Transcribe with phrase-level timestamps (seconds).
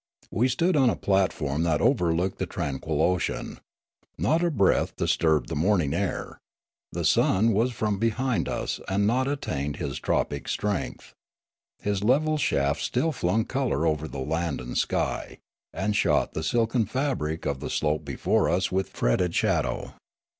[0.31, 3.59] We stood on a platform that overlooked the tranquil ocean.
[4.17, 6.39] Not a breath disturbed the morning air.
[6.91, 11.13] The sun from behind us had not attained his tropic strength;
[11.83, 15.37] his level shafts still flung colour over the land and sky,
[15.71, 19.93] and shot the silken fabric of the slope before us with fretted shadow.